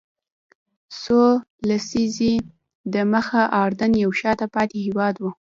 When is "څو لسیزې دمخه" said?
1.01-3.43